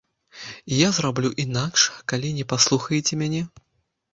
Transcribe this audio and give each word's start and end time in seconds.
І 0.65 0.73
я 0.77 0.87
зраблю 0.99 1.29
інакш, 1.45 1.81
калі 2.13 2.33
не 2.39 2.49
паслухаеце 2.55 3.13
мяне! 3.25 3.47